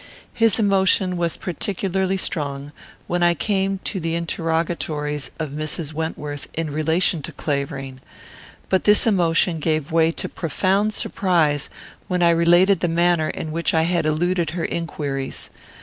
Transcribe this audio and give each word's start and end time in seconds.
His 0.33 0.57
emotion 0.57 1.15
was 1.15 1.37
particularly 1.37 2.17
strong 2.17 2.71
when 3.05 3.21
I 3.21 3.35
came 3.35 3.77
to 3.83 3.99
the 3.99 4.15
interrogatories 4.15 5.29
of 5.37 5.51
Mrs. 5.51 5.93
Wentworth 5.93 6.47
in 6.55 6.71
relation 6.71 7.21
to 7.21 7.31
Clavering; 7.31 7.99
but 8.67 8.85
this 8.85 9.05
emotion 9.05 9.59
gave 9.59 9.91
way 9.91 10.11
to 10.13 10.27
profound 10.27 10.95
surprise 10.95 11.69
when 12.07 12.23
I 12.23 12.31
related 12.31 12.79
the 12.79 12.87
manner 12.87 13.29
in 13.29 13.51
which 13.51 13.75
I 13.75 13.83
had 13.83 14.07
eluded 14.07 14.49
her 14.57 14.65
inquiries. 14.65 15.51